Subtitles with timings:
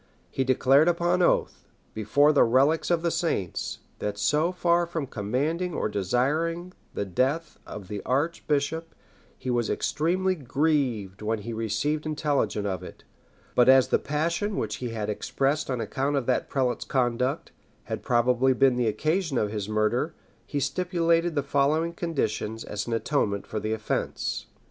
[0.31, 5.75] He declared upon oath, before the relics of the saints, that so far from commanding
[5.75, 8.95] or desiring the death of the arch bishop,
[9.37, 13.03] he was extremely grieved when he received intelligence of it;
[13.53, 17.51] but as the passion which he had expressed on account of that prelate's conduct,
[17.83, 20.15] had probably been the occasion of his murder,
[20.47, 24.47] he stipulated the following conditions as an atonement for the offence.